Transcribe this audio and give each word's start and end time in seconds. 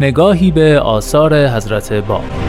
نگاهی 0.00 0.50
به 0.50 0.80
آثار 0.80 1.46
حضرت 1.48 1.92
باب. 1.92 2.47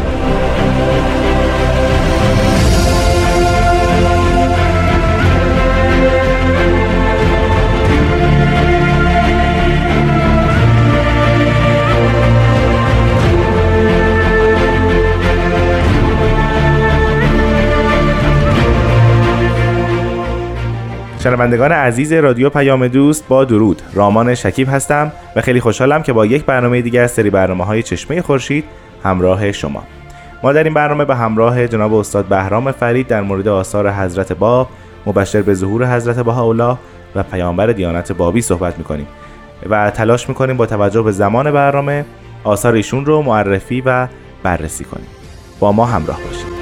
شنوندگان 21.40 21.72
عزیز 21.72 22.14
رادیو 22.14 22.50
پیام 22.50 22.88
دوست 22.88 23.28
با 23.28 23.46
درود. 23.46 23.82
رامان 23.94 24.36
شکیب 24.36 24.68
هستم 24.72 25.12
و 25.36 25.42
خیلی 25.42 25.60
خوشحالم 25.60 26.04
که 26.04 26.14
با 26.14 26.26
یک 26.26 26.46
برنامه 26.46 26.82
دیگر 26.82 27.04
از 27.04 27.12
سری 27.12 27.30
برنامه 27.30 27.66
های 27.66 27.84
چشمه 27.84 28.22
خورشید 28.22 28.64
همراه 29.04 29.52
شما. 29.52 29.84
ما 30.44 30.54
در 30.54 30.64
این 30.64 30.74
برنامه 30.74 31.06
به 31.06 31.16
همراه 31.16 31.68
جناب 31.68 31.94
استاد 31.94 32.26
بهرام 32.26 32.72
فرید 32.72 33.08
در 33.08 33.22
مورد 33.22 33.48
آثار 33.48 33.92
حضرت 33.92 34.34
باب 34.34 34.70
مبشر 35.06 35.42
به 35.42 35.54
ظهور 35.54 35.96
حضرت 35.96 36.20
بهاءالله 36.20 36.78
و 37.16 37.24
پیامبر 37.24 37.68
دیانت 37.68 38.12
بابی 38.12 38.42
صحبت 38.42 38.78
می‌کنیم 38.78 39.08
و 39.70 39.92
تلاش 39.92 40.30
می‌کنیم 40.30 40.58
با 40.58 40.66
توجه 40.66 41.02
به 41.02 41.12
زمان 41.12 41.52
برنامه 41.52 42.06
آثار 42.44 42.74
ایشون 42.74 43.06
رو 43.06 43.22
معرفی 43.22 43.84
و 43.86 44.08
بررسی 44.44 44.84
کنیم. 44.84 45.08
با 45.60 45.72
ما 45.72 45.86
همراه 45.86 46.20
باشید. 46.24 46.59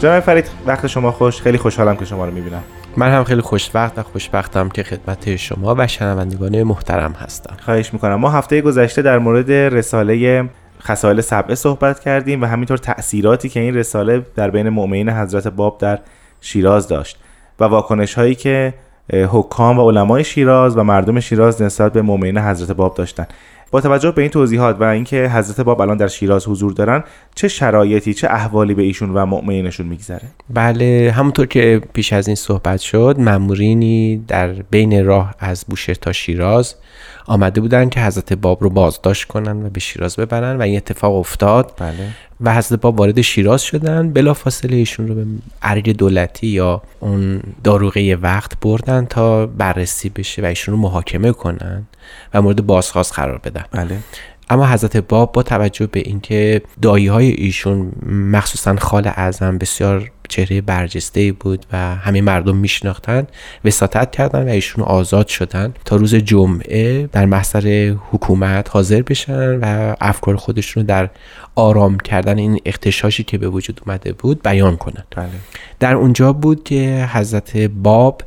جناب 0.00 0.20
فرید 0.20 0.50
وقت 0.66 0.86
شما 0.86 1.12
خوش. 1.12 1.42
خیلی 1.42 1.58
خوشحالم 1.58 1.96
که 1.96 2.04
شما 2.04 2.24
رو 2.24 2.30
می‌بینم. 2.30 2.62
من 2.96 3.10
هم 3.10 3.24
خیلی 3.24 3.40
خوشوقت 3.40 3.98
و 3.98 4.02
خوشبختم 4.02 4.68
که 4.68 4.82
خدمت 4.82 5.36
شما 5.36 5.74
و 5.78 5.86
شنوندگان 5.86 6.62
محترم 6.62 7.12
هستم. 7.12 7.56
خواهش 7.64 7.92
می‌کنم. 7.92 8.14
ما 8.14 8.30
هفته 8.30 8.60
گذشته 8.60 9.02
در 9.02 9.18
مورد 9.18 9.50
رساله 9.50 10.44
خصایل 10.82 11.20
سبعه 11.20 11.54
صحبت 11.54 12.00
کردیم 12.00 12.42
و 12.42 12.46
همینطور 12.46 12.78
تأثیراتی 12.78 13.48
که 13.48 13.60
این 13.60 13.74
رساله 13.74 14.26
در 14.36 14.50
بین 14.50 14.68
مؤمنین 14.68 15.08
حضرت 15.08 15.48
باب 15.48 15.78
در 15.78 15.98
شیراز 16.40 16.88
داشت 16.88 17.18
و 17.60 17.64
واکنش 17.64 18.14
هایی 18.14 18.34
که 18.34 18.74
حکام 19.12 19.78
و 19.78 19.90
علمای 19.90 20.24
شیراز 20.24 20.76
و 20.76 20.82
مردم 20.82 21.20
شیراز 21.20 21.62
نسبت 21.62 21.92
به 21.92 22.02
مؤمنین 22.02 22.38
حضرت 22.38 22.72
باب 22.76 22.94
داشتن. 22.94 23.26
با 23.70 23.80
توجه 23.80 24.10
به 24.10 24.22
این 24.22 24.30
توضیحات 24.30 24.80
و 24.80 24.84
اینکه 24.84 25.30
حضرت 25.34 25.60
باب 25.60 25.80
الان 25.80 25.96
در 25.96 26.08
شیراز 26.08 26.48
حضور 26.48 26.72
دارن 26.72 27.04
چه 27.34 27.48
شرایطی 27.48 28.14
چه 28.14 28.28
احوالی 28.30 28.74
به 28.74 28.82
ایشون 28.82 29.10
و 29.14 29.26
مؤمنینشون 29.26 29.86
میگذره؟ 29.86 30.22
بله 30.50 31.14
همونطور 31.16 31.46
که 31.46 31.82
پیش 31.92 32.12
از 32.12 32.26
این 32.26 32.36
صحبت 32.36 32.80
شد 32.80 33.16
مامورینی 33.18 34.24
در 34.28 34.52
بین 34.52 35.04
راه 35.04 35.34
از 35.38 35.64
بوشهر 35.68 35.94
تا 35.94 36.12
شیراز 36.12 36.74
آمده 37.28 37.60
بودن 37.60 37.88
که 37.88 38.00
حضرت 38.00 38.32
باب 38.32 38.62
رو 38.62 38.70
بازداشت 38.70 39.24
کنن 39.24 39.66
و 39.66 39.70
به 39.70 39.80
شیراز 39.80 40.16
ببرن 40.16 40.56
و 40.56 40.62
این 40.62 40.76
اتفاق 40.76 41.14
افتاد. 41.14 41.72
بله. 41.78 42.08
و 42.40 42.54
حضرت 42.54 42.80
باب 42.80 42.98
وارد 42.98 43.20
شیراز 43.20 43.62
شدن. 43.62 44.12
بلا 44.12 44.34
فاصله 44.34 44.76
ایشون 44.76 45.08
رو 45.08 45.14
به 45.14 45.24
ارگ 45.62 45.96
دولتی 45.96 46.46
یا 46.46 46.82
اون 47.00 47.42
داروغه 47.64 48.16
وقت 48.16 48.60
بردن 48.60 49.06
تا 49.06 49.46
بررسی 49.46 50.08
بشه 50.08 50.42
و 50.42 50.44
ایشون 50.44 50.74
رو 50.74 50.80
محاکمه 50.80 51.32
کنن 51.32 51.86
و 52.34 52.42
مورد 52.42 52.66
بازخواست 52.66 53.12
قرار 53.12 53.38
بدن. 53.38 53.64
بله. 53.72 53.98
اما 54.50 54.66
حضرت 54.66 54.96
باب 54.96 55.32
با 55.32 55.42
توجه 55.42 55.86
به 55.86 56.00
اینکه 56.00 56.62
دایی 56.82 57.06
های 57.06 57.30
ایشون 57.30 57.92
مخصوصا 58.06 58.76
خال 58.76 59.06
اعظم 59.06 59.58
بسیار 59.58 60.10
چهره 60.28 60.60
برجسته 60.60 61.32
بود 61.32 61.66
و 61.72 61.76
همه 61.76 62.20
مردم 62.20 62.56
میشناختن 62.56 63.26
وساطت 63.64 64.10
کردن 64.10 64.48
و 64.48 64.48
ایشون 64.48 64.84
آزاد 64.84 65.28
شدن 65.28 65.74
تا 65.84 65.96
روز 65.96 66.14
جمعه 66.14 67.06
در 67.06 67.26
محضر 67.26 67.94
حکومت 68.10 68.70
حاضر 68.70 69.02
بشن 69.02 69.58
و 69.58 69.94
افکار 70.00 70.36
خودشون 70.36 70.82
رو 70.82 70.86
در 70.86 71.10
آرام 71.54 71.98
کردن 71.98 72.38
این 72.38 72.60
اختشاشی 72.64 73.24
که 73.24 73.38
به 73.38 73.48
وجود 73.48 73.80
اومده 73.86 74.12
بود 74.12 74.42
بیان 74.42 74.76
کنن 74.76 75.04
بله. 75.16 75.28
در 75.80 75.94
اونجا 75.94 76.32
بود 76.32 76.64
که 76.64 77.08
حضرت 77.12 77.56
باب 77.56 78.22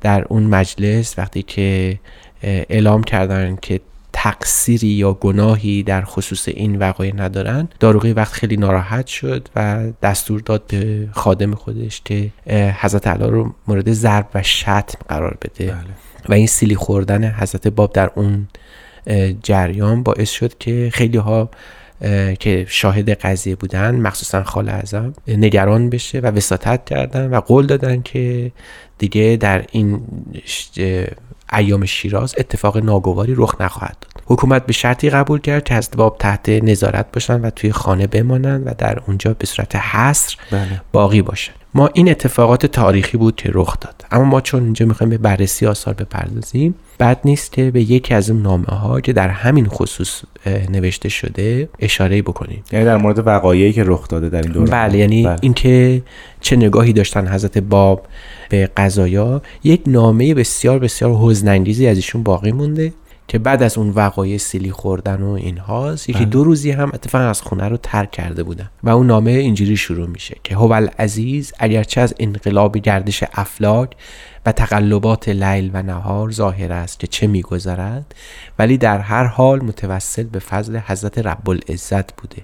در 0.00 0.24
اون 0.28 0.42
مجلس 0.42 1.18
وقتی 1.18 1.42
که 1.42 1.98
اعلام 2.42 3.02
کردن 3.02 3.58
که 3.62 3.80
تقصیری 4.18 4.88
یا 4.88 5.12
گناهی 5.12 5.82
در 5.82 6.02
خصوص 6.02 6.48
این 6.48 6.78
وقایع 6.78 7.14
ندارن 7.16 7.68
داروغی 7.80 8.12
وقت 8.12 8.32
خیلی 8.32 8.56
ناراحت 8.56 9.06
شد 9.06 9.48
و 9.56 9.86
دستور 10.02 10.40
داد 10.40 10.62
به 10.66 11.08
خادم 11.12 11.54
خودش 11.54 12.02
که 12.04 12.30
حضرت 12.80 13.06
علا 13.06 13.28
رو 13.28 13.54
مورد 13.68 13.92
ضرب 13.92 14.28
و 14.34 14.42
شتم 14.42 14.98
قرار 15.08 15.38
بده 15.42 15.66
بله. 15.66 15.84
و 16.28 16.32
این 16.32 16.46
سیلی 16.46 16.74
خوردن 16.74 17.30
حضرت 17.30 17.68
باب 17.68 17.92
در 17.92 18.10
اون 18.14 18.48
جریان 19.42 20.02
باعث 20.02 20.30
شد 20.30 20.58
که 20.58 20.90
خیلی 20.92 21.18
ها 21.18 21.50
که 22.38 22.66
شاهد 22.68 23.10
قضیه 23.10 23.56
بودن 23.56 23.96
مخصوصا 23.96 24.44
خال 24.44 24.68
اعظم 24.68 25.12
نگران 25.28 25.90
بشه 25.90 26.20
و 26.20 26.26
وساطت 26.26 26.84
کردن 26.84 27.30
و 27.30 27.40
قول 27.40 27.66
دادن 27.66 28.02
که 28.02 28.52
دیگه 28.98 29.38
در 29.40 29.64
این 29.72 30.00
ایام 31.52 31.84
شیراز 31.84 32.34
اتفاق 32.38 32.78
ناگواری 32.78 33.34
رخ 33.36 33.60
نخواهد 33.60 33.96
داد. 34.00 34.22
حکومت 34.26 34.66
به 34.66 34.72
شرطی 34.72 35.10
قبول 35.10 35.40
کرد 35.40 35.64
که 35.64 35.74
از 35.74 35.90
باب 35.96 36.16
تحت 36.18 36.48
نظارت 36.48 37.12
باشن 37.12 37.40
و 37.40 37.50
توی 37.50 37.72
خانه 37.72 38.06
بمانند 38.06 38.66
و 38.66 38.70
در 38.78 39.00
اونجا 39.06 39.34
به 39.34 39.46
صورت 39.46 39.76
حصر 39.76 40.36
بله. 40.50 40.80
باقی 40.92 41.22
باشن 41.22 41.52
ما 41.74 41.90
این 41.94 42.10
اتفاقات 42.10 42.66
تاریخی 42.66 43.16
بود 43.18 43.36
که 43.36 43.50
رخ 43.52 43.80
داد. 43.80 44.04
اما 44.10 44.24
ما 44.24 44.40
چون 44.40 44.64
اینجا 44.64 44.86
می‌خوایم 44.86 45.10
به 45.10 45.18
بررسی 45.18 45.66
آثار 45.66 45.94
بپردازیم 45.94 46.74
بد 47.00 47.20
نیست 47.24 47.52
که 47.52 47.70
به 47.70 47.82
یکی 47.82 48.14
از 48.14 48.30
اون 48.30 48.42
نامه 48.42 48.66
ها 48.66 49.00
که 49.00 49.12
در 49.12 49.28
همین 49.28 49.66
خصوص 49.66 50.22
نوشته 50.70 51.08
شده 51.08 51.68
اشاره 51.78 52.22
بکنیم 52.22 52.64
یعنی 52.72 52.84
در 52.84 52.96
مورد 52.96 53.26
وقایعی 53.26 53.72
که 53.72 53.84
رخ 53.86 54.08
داده 54.08 54.28
در 54.28 54.42
این 54.42 54.52
دوره 54.52 54.70
بله 54.70 54.98
یعنی 54.98 55.22
بله. 55.22 55.36
اینکه 55.42 56.02
چه 56.40 56.56
نگاهی 56.56 56.92
داشتن 56.92 57.28
حضرت 57.28 57.58
باب 57.58 58.06
به 58.48 58.70
قضایا 58.76 59.42
یک 59.64 59.82
نامه 59.86 60.34
بسیار 60.34 60.78
بسیار 60.78 61.12
حزنانگیزی 61.14 61.86
از 61.86 61.96
ایشون 61.96 62.22
باقی 62.22 62.52
مونده 62.52 62.92
که 63.28 63.38
بعد 63.38 63.62
از 63.62 63.78
اون 63.78 63.90
وقایع 63.90 64.38
سیلی 64.38 64.70
خوردن 64.70 65.22
و 65.22 65.30
اینهاست 65.30 66.08
یکی 66.08 66.18
بله. 66.18 66.28
دو 66.28 66.44
روزی 66.44 66.70
هم 66.70 66.90
اتفاقا 66.94 67.24
از 67.24 67.42
خونه 67.42 67.68
رو 67.68 67.76
ترک 67.76 68.10
کرده 68.10 68.42
بودن 68.42 68.70
و 68.82 68.88
اون 68.88 69.06
نامه 69.06 69.30
اینجوری 69.30 69.76
شروع 69.76 70.08
میشه 70.08 70.36
که 70.44 70.54
هوال 70.54 70.90
عزیز 70.98 71.52
اگرچه 71.58 72.00
از 72.00 72.14
انقلاب 72.20 72.78
گردش 72.78 73.24
افلاک 73.32 73.90
و 74.46 74.52
تقلبات 74.52 75.28
لیل 75.28 75.70
و 75.74 75.82
نهار 75.82 76.30
ظاهر 76.30 76.72
است 76.72 77.00
که 77.00 77.06
چه 77.06 77.26
میگذرد 77.26 78.14
ولی 78.58 78.78
در 78.78 78.98
هر 78.98 79.24
حال 79.24 79.64
متوسل 79.64 80.22
به 80.22 80.38
فضل 80.38 80.78
حضرت 80.78 81.18
رب 81.18 81.50
العزت 81.50 82.16
بوده 82.16 82.42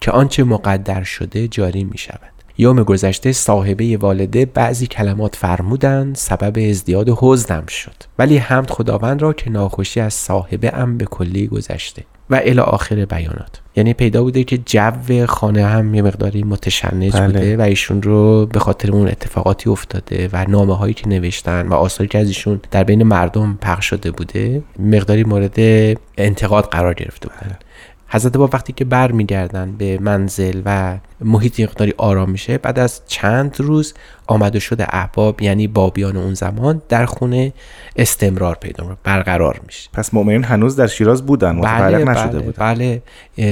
که 0.00 0.10
آنچه 0.10 0.44
مقدر 0.44 1.02
شده 1.02 1.48
جاری 1.48 1.84
می 1.84 1.98
شود 1.98 2.38
یوم 2.60 2.82
گذشته 2.82 3.32
صاحبه 3.32 3.96
والده 3.96 4.46
بعضی 4.46 4.86
کلمات 4.86 5.36
فرمودند 5.36 6.14
سبب 6.14 6.68
ازدیاد 6.70 7.08
حزنم 7.18 7.66
شد. 7.66 7.94
ولی 8.18 8.36
حمد 8.36 8.70
خداوند 8.70 9.22
را 9.22 9.32
که 9.32 9.50
ناخوشی 9.50 10.00
از 10.00 10.14
صاحبه 10.14 10.74
ام 10.74 10.98
به 10.98 11.04
کلی 11.04 11.46
گذشته. 11.46 12.04
و 12.30 12.40
الی 12.44 12.60
آخر 12.60 13.04
بیانات. 13.04 13.60
یعنی 13.76 13.94
پیدا 13.94 14.22
بوده 14.22 14.44
که 14.44 14.58
جو 14.58 15.26
خانه 15.26 15.66
هم 15.66 15.94
یه 15.94 16.02
مقداری 16.02 16.42
متشنج 16.42 17.12
بله. 17.12 17.26
بوده 17.26 17.56
و 17.56 17.60
ایشون 17.60 18.02
رو 18.02 18.46
به 18.46 18.58
خاطر 18.58 18.92
اون 18.92 19.08
اتفاقاتی 19.08 19.70
افتاده 19.70 20.28
و 20.32 20.44
نامه 20.48 20.76
هایی 20.76 20.94
که 20.94 21.08
نوشتن 21.08 21.68
و 21.68 21.74
آثاری 21.74 22.08
که 22.08 22.18
از 22.18 22.28
ایشون 22.28 22.60
در 22.70 22.84
بین 22.84 23.02
مردم 23.02 23.58
پخش 23.60 23.86
شده 23.86 24.10
بوده 24.10 24.62
مقداری 24.78 25.24
مورد 25.24 25.58
انتقاد 26.18 26.64
قرار 26.64 26.94
گرفته 26.94 27.28
بودن 27.28 27.56
حضرت 28.08 28.36
باب 28.36 28.50
وقتی 28.54 28.72
که 28.72 28.84
برمیگردن 28.84 29.72
به 29.72 29.98
منزل 30.00 30.62
و 30.64 30.98
محیط 31.20 31.60
مقداری 31.60 31.94
آرام 31.96 32.30
میشه. 32.30 32.58
بعد 32.58 32.78
از 32.78 33.00
چند 33.06 33.56
روز 33.58 33.94
آمد 34.26 34.56
و 34.56 34.60
شد 34.60 34.86
احباب 34.88 35.42
یعنی 35.42 35.66
بابیان 35.66 36.16
اون 36.16 36.34
زمان 36.34 36.82
در 36.88 37.06
خونه 37.06 37.52
استمرار 37.96 38.54
پیدا 38.54 38.84
می‌کنه، 38.84 38.98
برقرار 39.04 39.60
میشه. 39.66 39.90
پس 39.92 40.14
مؤمنین 40.14 40.44
هنوز 40.44 40.76
در 40.76 40.86
شیراز 40.86 41.26
بودن 41.26 41.50
متفرق 41.50 41.94
بله 41.94 42.04
نشده 42.04 42.28
بله, 42.28 42.40
بودن. 42.40 42.74
بله. 42.74 43.02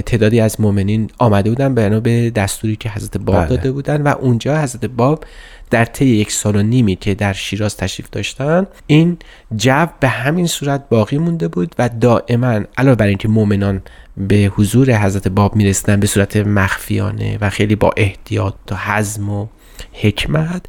تعدادی 0.03 0.41
از 0.41 0.61
مؤمنین 0.61 1.11
آمده 1.19 1.51
بودن 1.51 1.75
بنا 1.75 2.01
به 2.01 2.31
دستوری 2.31 2.77
که 2.77 2.91
حضرت 2.91 3.19
باب 3.19 3.37
بله. 3.37 3.49
داده 3.49 3.73
بودن 3.73 4.03
و 4.03 4.09
اونجا 4.09 4.63
حضرت 4.63 4.85
باب 4.85 5.25
در 5.71 5.85
طی 5.85 6.07
یک 6.07 6.33
سال 6.33 6.57
و 6.57 6.63
نیمی 6.63 6.97
که 6.97 7.15
در 7.15 7.33
شیراز 7.33 7.77
تشریف 7.77 8.11
داشتن 8.11 8.67
این 8.87 9.17
جو 9.57 9.87
به 10.01 10.09
همین 10.09 10.47
صورت 10.47 10.89
باقی 10.89 11.19
مونده 11.19 11.49
بود 11.49 11.75
و 11.79 11.89
دائما 11.89 12.61
علاوه 12.79 12.97
بر 12.97 13.07
اینکه 13.07 13.29
مؤمنان 13.29 13.83
به 14.17 14.37
حضور 14.37 14.93
حضرت 14.93 15.29
باب 15.29 15.57
می‌رسیدن 15.57 16.01
به 16.01 16.07
صورت 16.07 16.37
مخفیانه 16.37 17.39
و 17.41 17.51
خیلی 17.57 17.77
با 17.77 17.91
احتیاط 17.97 18.55
و 18.71 18.77
حزم 18.77 19.31
و 19.31 19.47
حکمت. 19.93 20.63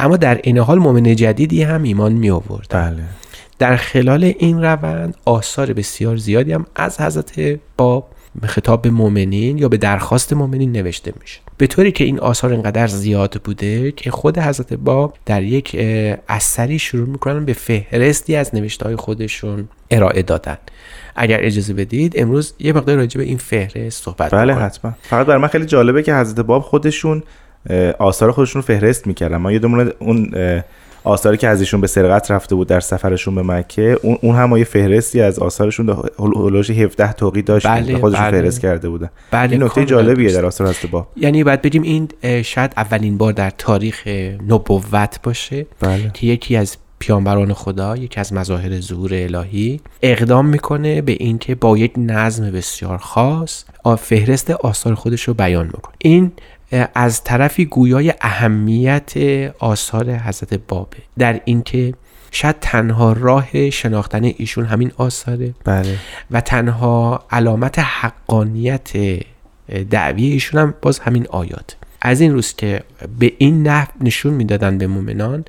اما 0.00 0.16
در 0.16 0.40
این 0.42 0.58
حال 0.58 0.78
مؤمن 0.78 1.16
جدیدی 1.16 1.62
هم 1.62 1.82
ایمان 1.82 2.12
می 2.12 2.30
آورد. 2.30 2.66
بله. 2.70 3.02
در 3.58 3.76
خلال 3.76 4.24
این 4.24 4.62
روند 4.62 5.14
آثار 5.24 5.72
بسیار 5.72 6.16
زیادی 6.16 6.52
هم 6.52 6.66
از 6.76 7.00
حضرت 7.00 7.58
باب 7.76 8.08
خطاب 8.42 8.82
به 8.82 8.90
مؤمنین 8.90 9.58
یا 9.58 9.68
به 9.68 9.76
درخواست 9.76 10.32
مؤمنین 10.32 10.72
نوشته 10.72 11.12
میشه. 11.20 11.40
به 11.58 11.66
طوری 11.66 11.92
که 11.92 12.04
این 12.04 12.20
آثار 12.20 12.52
انقدر 12.52 12.86
زیاد 12.86 13.40
بوده 13.44 13.92
که 13.92 14.10
خود 14.10 14.38
حضرت 14.38 14.72
باب 14.74 15.14
در 15.26 15.42
یک 15.42 15.76
اثری 16.28 16.78
شروع 16.78 17.08
می‌کنن 17.08 17.44
به 17.44 17.52
فهرستی 17.52 18.36
از 18.36 18.54
نوشته 18.54 18.84
های 18.84 18.96
خودشون 18.96 19.68
ارائه 19.90 20.22
دادن. 20.22 20.58
اگر 21.16 21.38
اجازه 21.42 21.74
بدید 21.74 22.12
امروز 22.16 22.54
یه 22.58 22.72
مقدار 22.72 22.96
راجع 22.96 23.18
به 23.18 23.24
این 23.24 23.38
فهرست 23.38 24.04
صحبت 24.04 24.30
بله 24.30 24.44
می‌کنیم. 24.44 24.66
حتما. 24.66 24.92
فقط 25.02 25.26
برای 25.26 25.42
من 25.42 25.48
خیلی 25.48 25.66
جالبه 25.66 26.02
که 26.02 26.14
حضرت 26.14 26.40
باب 26.40 26.62
خودشون 26.62 27.22
آثار 27.98 28.32
خودشون 28.32 28.62
رو 28.62 28.66
فهرست 28.66 29.06
می‌کردن. 29.06 29.36
ما 29.36 29.52
یادمونه 29.52 29.92
اون 29.98 30.30
اه، 30.34 30.64
آثاری 31.06 31.36
که 31.36 31.48
ازشون 31.48 31.80
به 31.80 31.86
سرقت 31.86 32.30
رفته 32.30 32.54
بود 32.54 32.68
در 32.68 32.80
سفرشون 32.80 33.34
به 33.34 33.42
مکه 33.42 33.98
اون, 34.02 34.18
اون 34.22 34.36
هم 34.36 34.56
یه 34.56 34.64
فهرستی 34.64 35.20
از 35.20 35.38
آثارشون 35.38 36.04
هلوش 36.18 36.70
17 36.70 37.12
توقی 37.12 37.42
داشت 37.42 37.66
بله، 37.66 37.98
خودشون 37.98 38.22
بله. 38.22 38.40
فهرست 38.40 38.60
کرده 38.60 38.88
بودن 38.88 39.10
بله، 39.30 39.52
این 39.52 39.62
نکته 39.62 39.84
جالبیه. 39.84 40.32
در 40.32 40.46
آثار 40.46 40.66
حضرت 40.68 40.90
باب 40.90 41.08
یعنی 41.16 41.44
باید 41.44 41.62
بگیم 41.62 41.82
این 41.82 42.08
شاید 42.42 42.72
اولین 42.76 43.18
بار 43.18 43.32
در 43.32 43.50
تاریخ 43.50 44.06
نبوت 44.48 45.20
باشه 45.22 45.66
بله 45.80 46.10
که 46.14 46.26
یکی 46.26 46.56
از 46.56 46.76
پیامبران 46.98 47.52
خدا 47.52 47.96
یکی 47.96 48.20
از 48.20 48.32
مظاهر 48.32 48.80
ظهور 48.80 49.10
الهی 49.14 49.80
اقدام 50.02 50.46
می‌کنه 50.46 51.02
به 51.02 51.12
اینکه 51.12 51.54
با 51.54 51.78
یک 51.78 51.92
نظم 51.96 52.50
بسیار 52.50 52.98
خاص 52.98 53.64
فهرست 53.98 54.50
آثار 54.50 54.94
خودش 54.94 55.22
رو 55.22 55.34
بیان 55.34 55.66
می‌کنه 55.66 55.94
این 55.98 56.32
از 56.94 57.24
طرفی 57.24 57.64
گویای 57.64 58.14
اهمیت 58.20 59.12
آثار 59.58 60.10
حضرت 60.10 60.54
بابه. 60.54 60.96
در 61.18 61.40
اینکه 61.44 61.94
شاید 62.30 62.56
تنها 62.60 63.12
راه 63.12 63.70
شناختن 63.70 64.24
ایشون 64.24 64.64
همین 64.64 64.92
آثاره 64.96 65.54
بله. 65.64 65.98
و 66.30 66.40
تنها 66.40 67.24
علامت 67.30 67.78
حقانیت 67.78 68.90
دعوی 69.90 70.26
ایشون 70.26 70.60
هم 70.60 70.74
باز 70.82 70.98
همین 70.98 71.26
آیات. 71.30 71.76
از 72.02 72.20
این 72.20 72.32
روز 72.32 72.54
که 72.54 72.82
به 73.18 73.32
این 73.38 73.62
نحو 73.68 73.88
نشون 74.00 74.34
می‌دادن 74.34 74.78
به 74.78 74.86
مؤمنان 74.86 75.44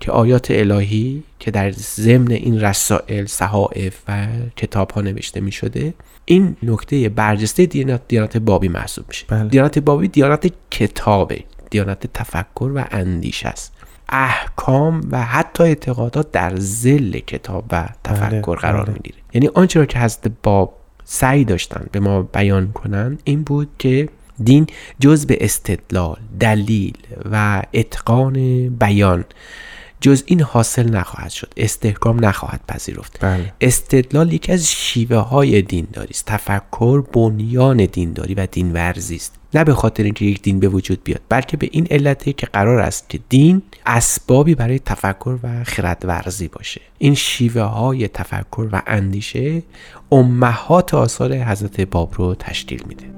که 0.00 0.12
آیات 0.12 0.50
الهی 0.50 1.22
که 1.38 1.50
در 1.50 1.70
ضمن 1.70 2.30
این 2.30 2.60
رسائل 2.60 3.26
صحائف 3.26 3.96
و 4.08 4.26
کتاب 4.56 4.90
ها 4.90 5.00
نوشته 5.00 5.40
می 5.40 5.52
شده 5.52 5.94
این 6.24 6.56
نکته 6.62 7.08
برجسته 7.08 7.66
دیانت, 7.66 8.00
دیانت 8.08 8.36
بابی 8.36 8.68
محسوب 8.68 9.04
میشه 9.08 9.26
بله. 9.28 9.48
دیانت 9.48 9.78
بابی 9.78 10.08
دیانت 10.08 10.52
کتابه 10.70 11.44
دیانت 11.70 12.12
تفکر 12.12 12.72
و 12.74 12.84
اندیشه 12.90 13.48
است 13.48 13.72
احکام 14.08 15.08
و 15.10 15.22
حتی 15.22 15.64
اعتقادات 15.64 16.32
در 16.32 16.56
زل 16.56 17.18
کتاب 17.18 17.64
و 17.70 17.88
تفکر 18.04 18.56
قرار 18.56 18.84
بله. 18.84 18.94
می‌گیره 18.94 19.18
یعنی 19.34 19.48
آنچه 19.54 19.80
را 19.80 19.86
که 19.86 19.98
حضرت 19.98 20.32
باب 20.42 20.76
سعی 21.04 21.44
داشتن 21.44 21.86
به 21.92 22.00
ما 22.00 22.22
بیان 22.22 22.72
کنن 22.72 23.18
این 23.24 23.42
بود 23.42 23.68
که 23.78 24.08
دین 24.44 24.66
جز 25.00 25.26
به 25.26 25.38
استدلال 25.40 26.16
دلیل 26.40 26.98
و 27.32 27.62
اتقان 27.74 28.68
بیان 28.68 29.24
جز 30.00 30.22
این 30.26 30.40
حاصل 30.40 30.90
نخواهد 30.90 31.30
شد 31.30 31.52
استحکام 31.56 32.24
نخواهد 32.24 32.60
پذیرفت. 32.68 33.18
بله. 33.20 33.52
استدلال 33.60 34.32
یکی 34.32 34.52
از 34.52 34.66
شیوه 34.66 35.16
های 35.16 35.62
دینداری 35.62 36.10
است 36.10 36.26
تفکر 36.26 37.00
بنیان 37.00 37.84
دینداری 37.84 38.34
و 38.34 38.46
دین 38.46 38.72
ورزی 38.72 39.16
است. 39.16 39.34
نه 39.54 39.64
به 39.64 39.74
خاطر 39.74 40.02
اینکه 40.02 40.24
یک 40.24 40.42
دین 40.42 40.60
به 40.60 40.68
وجود 40.68 41.04
بیاد 41.04 41.20
بلکه 41.28 41.56
به 41.56 41.68
این 41.72 41.86
علته 41.90 42.32
که 42.32 42.46
قرار 42.46 42.78
است 42.78 43.08
که 43.08 43.20
دین 43.28 43.62
اسبابی 43.86 44.54
برای 44.54 44.78
تفکر 44.78 45.38
و 45.42 45.64
خرد 45.64 46.02
ورزی 46.04 46.48
باشه. 46.48 46.80
این 46.98 47.14
شیوه 47.14 47.62
های 47.62 48.08
تفکر 48.08 48.68
و 48.72 48.82
اندیشه 48.86 49.62
امهات 50.12 50.94
آثار 50.94 51.34
حضرت 51.34 51.80
باب 51.80 52.14
رو 52.16 52.34
تشکیل 52.34 52.82
میده. 52.88 53.10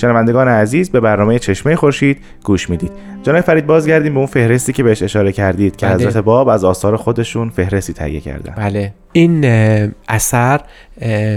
شنوندگان 0.00 0.48
عزیز 0.48 0.90
به 0.90 1.00
برنامه 1.00 1.38
چشمه 1.38 1.76
خورشید 1.76 2.18
گوش 2.44 2.70
می‌دید. 2.70 2.92
جناب 3.22 3.40
فرید 3.40 3.66
بازگردیم 3.66 4.12
به 4.12 4.18
اون 4.18 4.26
فهرستی 4.26 4.72
که 4.72 4.82
بهش 4.82 5.02
اشاره 5.02 5.32
کردید 5.32 5.76
که 5.76 5.86
بله. 5.86 5.94
حضرت 5.94 6.16
باب 6.16 6.48
از 6.48 6.64
آثار 6.64 6.96
خودشون 6.96 7.50
فهرستی 7.50 7.92
تهیه 7.92 8.20
کردن. 8.20 8.54
بله. 8.56 8.94
این 9.12 9.44
اثر 10.08 10.60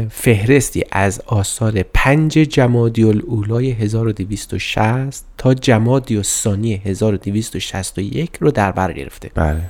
فهرستی 0.09 0.83
از 0.91 1.21
آثار 1.25 1.83
پنج 1.93 2.31
جمادی 2.31 3.03
الاولای 3.03 3.71
1260 3.71 5.25
تا 5.37 5.53
جمادی 5.53 6.15
الثانی 6.15 6.81
1261 6.85 8.31
رو 8.39 8.51
در 8.51 8.71
بر 8.71 8.93
گرفته. 8.93 9.31
بله. 9.35 9.61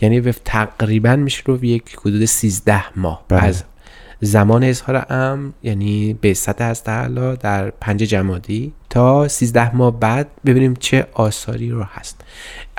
یعنی 0.00 0.20
تقریبا 0.44 1.16
میشه 1.16 1.42
رو 1.46 1.64
یک 1.64 1.96
حدود 2.00 2.24
13 2.24 2.84
ماه 2.96 3.24
بله. 3.28 3.44
از 3.44 3.64
زمان 4.20 4.64
اظهار 4.64 5.06
امر 5.10 5.50
یعنی 5.62 6.14
به 6.20 6.34
از 6.58 6.84
تعالی 6.84 7.36
در 7.36 7.70
پنج 7.70 8.02
جمادی 8.02 8.72
تا 8.90 9.28
13 9.28 9.76
ماه 9.76 10.00
بعد 10.00 10.28
ببینیم 10.46 10.74
چه 10.74 11.06
آثاری 11.12 11.70
رو 11.70 11.82
هست. 11.82 12.20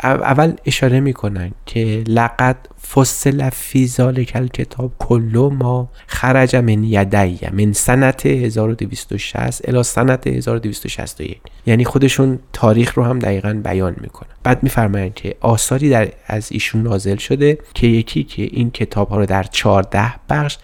او- 0.04 0.10
اول 0.10 0.54
اشاره 0.66 1.00
می‌کنن 1.00 1.52
که 1.66 2.04
لقد 2.08 2.58
فصل 2.94 3.50
فی 3.50 3.88
ذالک 3.88 4.32
الکتاب 4.36 4.92
کل 5.00 5.50
ما 5.60 5.90
خرج 6.08 6.56
من 6.56 6.84
یدی 6.84 7.40
من 7.52 7.74
سنت 7.74 8.26
1260 8.26 9.70
الی 9.70 9.84
سنت 9.84 10.28
1261 10.28 11.40
یعنی 11.66 11.86
خودشون 11.86 12.40
تاریخ 12.54 12.94
رو 12.98 13.04
هم 13.04 13.20
دقیقا 13.20 13.62
بیان 13.64 13.96
می‌کنن. 14.02 14.30
بعد 14.44 14.64
میفرمایند 14.64 15.14
که 15.14 15.36
آثاری 15.42 15.90
در 15.90 16.12
از 16.28 16.52
ایشون 16.52 16.84
نازل 16.84 17.18
شده 17.18 17.58
که 17.74 17.88
یکی 17.88 18.24
که 18.24 18.42
این 18.42 18.72
کتاب 18.72 19.10
ها 19.10 19.18
رو 19.18 19.26
در 19.26 19.44
14 19.44 20.14
بخش 20.30 20.58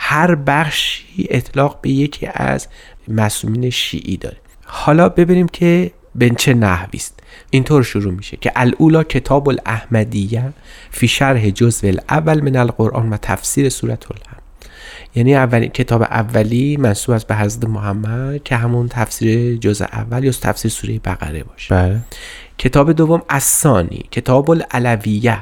هر 0.00 0.34
بخشی 0.34 1.26
اطلاق 1.30 1.80
به 1.80 1.90
یکی 1.90 2.28
از 2.34 2.68
مسئولین 3.08 3.70
شیعی 3.70 4.16
داره. 4.16 4.36
حالا 4.64 5.08
ببینیم 5.08 5.48
که 5.48 5.90
به 6.14 6.30
چه 6.30 6.54
نحوی 6.54 6.98
است. 6.98 7.20
اینطور 7.50 7.82
شروع 7.82 8.12
میشه 8.12 8.36
که 8.36 8.52
الاولا 8.56 9.02
کتاب 9.02 9.48
الاحمدیه 9.48 10.52
فی 10.90 11.08
شرح 11.08 11.50
جزء 11.50 11.88
الاول 11.88 12.40
من 12.40 12.56
القرآن 12.56 13.10
و 13.10 13.16
تفسیر 13.16 13.68
سورت 13.68 14.04
الهم 14.10 14.42
یعنی 15.14 15.36
اولی 15.36 15.68
کتاب 15.68 16.02
اولی 16.02 16.76
منصوب 16.76 17.14
است 17.14 17.26
به 17.26 17.36
حضرت 17.36 17.64
محمد 17.64 18.42
که 18.44 18.56
همون 18.56 18.88
تفسیر 18.88 19.56
جزء 19.56 19.84
اول 19.84 20.24
یا 20.24 20.32
تفسیر 20.32 20.70
سوره 20.70 20.98
بقره 20.98 21.42
باشه. 21.44 21.74
بله. 21.74 22.00
کتاب 22.58 22.92
دوم 22.92 23.22
الثانی 23.28 24.04
کتاب 24.10 24.50
العلویه 24.50 25.38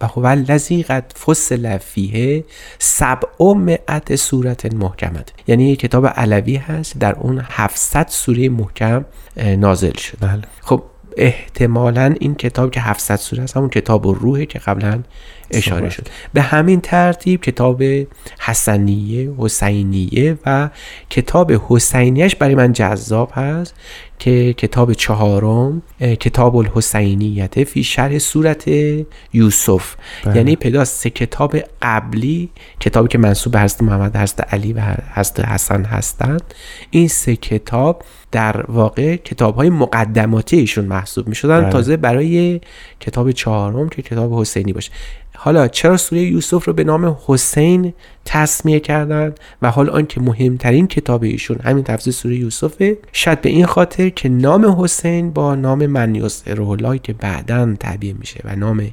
و 0.00 0.06
هو 0.06 0.26
الذی 0.26 0.82
قد 0.82 1.12
فصل 1.26 1.78
فیه 1.78 2.44
سبع 2.78 3.54
مئت 3.56 4.16
صورت 4.16 4.74
محکمت. 4.74 5.32
یعنی 5.46 5.70
یک 5.70 5.78
کتاب 5.78 6.06
علوی 6.06 6.56
هست 6.56 6.98
در 6.98 7.14
اون 7.14 7.40
700 7.50 8.06
سوره 8.08 8.48
محکم 8.48 9.04
نازل 9.36 9.96
شده 9.96 10.26
بله. 10.26 10.42
خب 10.60 10.82
احتمالا 11.16 12.14
این 12.20 12.34
کتاب 12.34 12.70
که 12.70 12.80
700 12.80 13.16
سوره 13.16 13.42
است 13.42 13.56
همون 13.56 13.68
کتاب 13.68 14.06
روحه 14.06 14.46
که 14.46 14.58
قبلا 14.58 15.02
اشاره 15.50 15.90
شد. 15.90 16.08
به 16.32 16.42
همین 16.42 16.80
ترتیب 16.80 17.40
کتاب 17.40 17.82
حسنیه 18.38 19.34
حسینیه 19.38 20.38
و 20.46 20.70
کتاب 21.10 21.52
حسینیش 21.68 22.36
برای 22.36 22.54
من 22.54 22.72
جذاب 22.72 23.32
هست 23.34 23.74
که 24.18 24.52
کتاب 24.52 24.92
چهارم 24.92 25.82
کتاب 26.00 26.56
الحسینیت 26.56 27.64
فی 27.64 27.84
شرح 27.84 28.18
صورت 28.18 28.64
یوسف 29.32 29.94
بله. 30.24 30.36
یعنی 30.36 30.56
پیداست 30.56 31.00
سه 31.00 31.10
کتاب 31.10 31.56
قبلی 31.82 32.50
کتابی 32.80 33.08
که 33.08 33.18
منصوب 33.18 33.52
به 33.52 33.60
حضرت 33.60 33.82
محمد 33.82 34.16
حضرت 34.16 34.54
علی 34.54 34.72
و 34.72 34.80
حضرت 35.14 35.40
حسن 35.40 35.84
هستند 35.84 36.54
این 36.90 37.08
سه 37.08 37.36
کتاب 37.36 38.02
در 38.32 38.64
واقع 38.70 39.16
کتاب 39.16 39.56
های 39.56 39.70
مقدماتی 39.70 40.56
ایشون 40.56 40.84
محسوب 40.84 41.28
می 41.28 41.34
شدن 41.34 41.60
بله. 41.60 41.70
تازه 41.70 41.96
برای 41.96 42.60
کتاب 43.00 43.30
چهارم 43.30 43.88
که 43.88 44.02
کتاب 44.02 44.40
حسینی 44.40 44.72
باشه 44.72 44.90
حالا 45.36 45.68
چرا 45.68 45.96
سوره 45.96 46.22
یوسف 46.22 46.64
رو 46.64 46.72
به 46.72 46.84
نام 46.84 47.16
حسین 47.26 47.94
تسمیه 48.24 48.80
کردن 48.80 49.34
و 49.62 49.70
حال 49.70 49.90
آنکه 49.90 50.20
مهمترین 50.20 50.86
کتاب 50.86 51.22
ایشون 51.22 51.58
همین 51.64 51.84
تفسیر 51.84 52.12
سوره 52.12 52.36
یوسفه؟ 52.36 52.98
شاید 53.12 53.40
به 53.40 53.48
این 53.48 53.66
خاطر 53.66 54.08
که 54.08 54.28
نام 54.28 54.82
حسین 54.82 55.30
با 55.30 55.54
نام 55.54 55.86
من 55.86 56.14
یسره 56.14 56.68
الله 56.68 56.98
که 56.98 57.12
بعدا 57.12 57.74
تعبیه 57.80 58.12
میشه 58.12 58.40
و 58.44 58.56
نام 58.56 58.90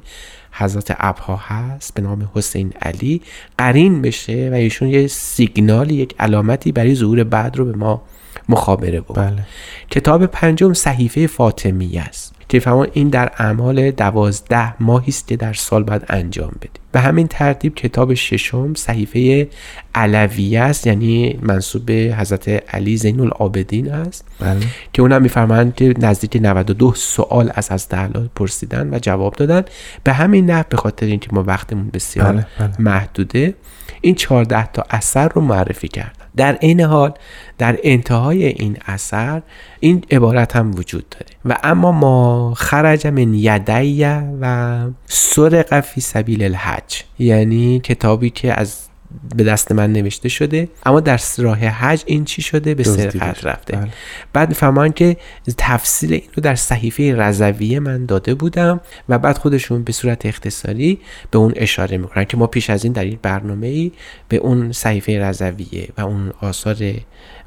حضرت 0.52 0.96
ابها 0.98 1.36
هست 1.36 1.94
به 1.94 2.02
نام 2.02 2.30
حسین 2.34 2.72
علی 2.82 3.22
قرین 3.58 4.02
بشه 4.02 4.50
و 4.52 4.54
ایشون 4.54 4.88
یه 4.88 5.06
سیگنالی 5.06 5.94
یک 5.94 6.14
علامتی 6.18 6.72
برای 6.72 6.94
ظهور 6.94 7.24
بعد 7.24 7.56
رو 7.56 7.64
به 7.64 7.72
ما 7.72 8.02
مخابره 8.48 9.00
بود 9.00 9.16
بله. 9.16 9.46
کتاب 9.90 10.26
پنجم 10.26 10.72
صحیفه 10.72 11.26
فاطمیه 11.26 12.00
است. 12.00 12.31
که 12.52 12.60
فرمان 12.60 12.88
این 12.92 13.08
در 13.08 13.32
اعمال 13.38 13.90
دوازده 13.90 14.82
ماهی 14.82 15.08
است 15.08 15.28
که 15.28 15.36
در 15.36 15.52
سال 15.52 15.82
باید 15.82 16.04
انجام 16.08 16.52
بدیم. 16.56 16.82
به 16.92 17.00
همین 17.00 17.28
ترتیب 17.28 17.74
کتاب 17.74 18.14
ششم 18.14 18.74
صحیفه 18.74 19.48
علویه 19.94 20.60
است 20.60 20.86
یعنی 20.86 21.38
منصوب 21.42 21.86
به 21.86 22.14
حضرت 22.18 22.48
علی 22.74 22.96
زین 22.96 23.20
العابدین 23.20 23.92
است. 23.92 24.24
بله. 24.40 24.60
که 24.92 25.02
اونم 25.02 25.22
میفرمایند 25.22 25.74
که 25.74 25.94
نزدیک 25.98 26.36
92 26.36 26.94
سوال 26.94 27.52
از 27.54 27.72
حضرت 27.72 27.94
علی 27.94 28.30
پرسیدن 28.34 28.94
و 28.94 28.98
جواب 28.98 29.34
دادن. 29.34 29.62
به 30.04 30.12
همین 30.12 30.50
نحو 30.50 30.64
به 30.68 30.76
خاطر 30.76 31.06
اینکه 31.06 31.28
ما 31.32 31.44
وقتمون 31.46 31.90
بسیار 31.92 32.32
بله، 32.32 32.46
بله. 32.58 32.80
محدوده 32.80 33.54
این 34.00 34.14
14 34.14 34.66
تا 34.66 34.84
اثر 34.90 35.28
رو 35.28 35.40
معرفی 35.40 35.88
کردن. 35.88 36.21
در 36.36 36.54
عین 36.54 36.80
حال 36.80 37.12
در 37.58 37.78
انتهای 37.82 38.46
این 38.46 38.78
اثر 38.86 39.42
این 39.80 40.04
عبارت 40.10 40.56
هم 40.56 40.70
وجود 40.74 41.08
داره. 41.08 41.26
و 41.44 41.58
اما 41.62 41.92
ما 41.92 42.54
خرج 42.56 43.06
من 43.06 43.34
یدیه 43.34 44.30
و 44.40 44.86
سرق 45.06 45.80
فی 45.80 46.00
سبیل 46.00 46.42
الحج 46.42 47.02
یعنی 47.18 47.80
کتابی 47.80 48.30
که 48.30 48.60
از 48.60 48.88
به 49.36 49.44
دست 49.44 49.72
من 49.72 49.92
نوشته 49.92 50.28
شده 50.28 50.68
اما 50.86 51.00
در 51.00 51.20
راه 51.38 51.58
حج 51.58 52.02
این 52.06 52.24
چی 52.24 52.42
شده 52.42 52.74
به 52.74 52.84
سرقت. 52.84 53.46
رفته 53.46 53.76
بله. 53.76 53.88
بعد 54.32 54.48
میفهمان 54.48 54.92
که 54.92 55.16
تفسیر 55.58 56.12
این 56.12 56.22
رو 56.34 56.42
در 56.42 56.54
صحیفه 56.54 57.14
رضویه 57.14 57.80
من 57.80 58.06
داده 58.06 58.34
بودم 58.34 58.80
و 59.08 59.18
بعد 59.18 59.38
خودشون 59.38 59.82
به 59.82 59.92
صورت 59.92 60.26
اختصاری 60.26 61.00
به 61.30 61.38
اون 61.38 61.52
اشاره 61.56 61.98
می‌کنن 61.98 62.24
که 62.24 62.36
ما 62.36 62.46
پیش 62.46 62.70
از 62.70 62.84
این 62.84 62.92
در 62.92 63.04
این 63.04 63.18
برنامه 63.22 63.66
ای 63.66 63.92
به 64.28 64.36
اون 64.36 64.72
صحیفه 64.72 65.20
رضویه 65.20 65.88
و 65.98 66.00
اون 66.00 66.32
آثار 66.40 66.76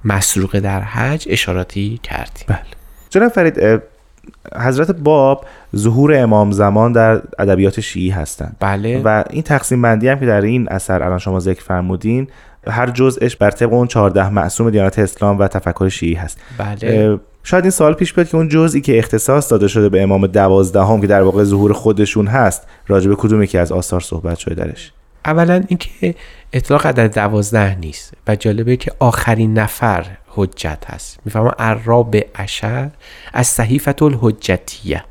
مسروقه 0.06 0.60
در 0.60 0.82
حج 0.82 1.28
اشاراتی 1.30 2.00
کردیم 2.04 2.46
بله 2.48 2.66
جناب 3.10 3.32
فرید 3.32 3.82
حضرت 4.56 4.92
باب 4.92 5.46
ظهور 5.76 6.24
امام 6.24 6.52
زمان 6.52 6.92
در 6.92 7.22
ادبیات 7.40 7.80
شیعی 7.80 8.10
هستند. 8.10 8.56
بله. 8.60 9.02
و 9.06 9.24
این 9.30 9.44
تقسیم 9.44 9.82
بندی 9.82 10.08
هم 10.08 10.20
که 10.20 10.26
در 10.26 10.42
این 10.42 10.68
اثر 10.70 11.04
الان 11.04 11.20
شما 11.20 11.40
ذکر 11.40 11.64
فرمودین 11.64 12.28
هر 12.68 12.90
جزءش 12.90 13.36
بر 13.36 13.52
طبق 13.52 13.74
اون 13.74 13.88
14 13.88 14.30
معصوم 14.30 14.70
دیانت 14.70 15.00
اسلام 15.00 15.40
و 15.40 15.48
تفکر 15.48 15.90
شیعی 15.90 16.14
هست. 16.14 16.40
بله. 16.58 17.20
شاید 17.44 17.64
این 17.64 17.72
سوال 17.72 17.94
پیش 17.94 18.14
بیاد 18.14 18.28
که 18.28 18.38
اون 18.38 18.50
جزئی 18.50 18.82
که 18.82 19.00
اختصاص 19.00 19.52
داده 19.52 19.68
شده 19.68 19.90
به 19.90 20.02
امام 20.02 20.28
دوازدهم 20.28 21.02
که 21.02 21.08
در 21.08 21.22
واقع 21.22 21.44
ظهور 21.44 21.74
خودشون 21.74 22.28
هست 22.28 22.68
راجع 22.88 23.10
به 23.10 23.16
کدومی 23.16 23.48
که 23.48 23.60
از 23.60 23.72
آثار 23.72 24.00
صحبت 24.00 24.38
شده 24.38 24.56
درش؟ 24.56 24.92
اولا 25.26 25.64
اینکه 25.68 26.16
اطلاق 26.54 26.88
عدد 26.88 27.16
دوازده 27.16 27.76
نیست 27.76 28.14
و 28.28 28.36
جالبه 28.36 28.78
که 28.78 28.92
آخرین 29.00 29.54
نفر 29.54 30.06
حجت 30.28 30.84
هست. 30.88 31.20
می‌فهمم 31.26 31.52
عراب 31.60 32.16
عشر 32.36 32.90
از 33.34 33.48
صحیفت 33.48 34.02
الحجتیه. 34.02 35.04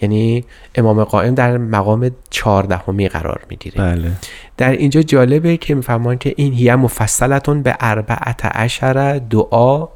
یعنی 0.00 0.44
امام 0.74 1.04
قائم 1.04 1.34
در 1.34 1.56
مقام 1.56 2.10
چهاردهمی 2.30 3.08
قرار 3.08 3.40
می‌گیره. 3.50 3.78
بله. 3.78 4.12
در 4.56 4.70
اینجا 4.70 5.02
جالبه 5.02 5.56
که 5.56 5.74
میفهمان 5.74 6.18
که 6.18 6.34
این 6.36 6.52
هیه 6.52 6.76
مفصلتون 6.76 7.62
به 7.62 7.76
اربعت 7.80 8.44
عشر 8.44 9.18
دعا 9.18 9.88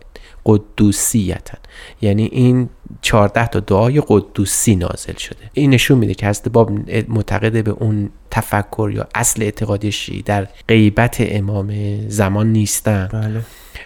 قدوسیتن. 0.47 1.59
یعنی 2.03 2.25
این 2.25 2.69
14 3.03 3.47
تا 3.47 3.61
دعای 3.61 4.03
قدوسی 4.09 4.77
نازل 4.77 5.15
شده. 5.15 5.51
این 5.53 5.71
نشون 5.71 5.99
میده 5.99 6.15
که 6.15 6.27
حضرت 6.27 6.49
باب 6.49 6.71
معتقد 7.09 7.65
به 7.65 7.71
اون 7.71 8.11
تفکر 8.31 8.91
یا 8.95 9.09
اصل 9.15 9.43
اعتقادی 9.43 9.93
شیعی 9.93 10.23
در 10.23 10.49
غیبت 10.69 11.17
امام 11.19 11.73
زمان 12.09 12.53
نیستن. 12.53 13.09
بله. 13.13 13.41